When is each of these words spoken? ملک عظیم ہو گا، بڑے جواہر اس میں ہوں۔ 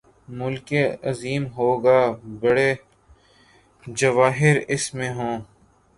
ملک 0.37 0.67
عظیم 1.03 1.43
ہو 1.57 1.69
گا، 1.83 1.99
بڑے 2.41 2.69
جواہر 3.87 4.55
اس 4.67 4.93
میں 4.93 5.11
ہوں۔ 5.13 5.35